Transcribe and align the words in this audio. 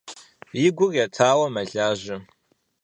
И 0.63 0.67
гур 0.77 0.91
етауэ 1.03 1.47
мэлажьэ. 1.53 2.17